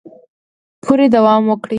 [0.83, 1.69] پورې دوام وکړي